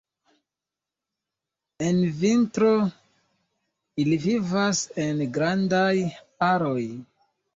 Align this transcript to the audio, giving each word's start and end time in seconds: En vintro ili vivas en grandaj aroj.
En 1.89 1.99
vintro 2.21 2.71
ili 4.03 4.17
vivas 4.23 4.81
en 5.03 5.21
grandaj 5.37 5.93
aroj. 6.49 6.83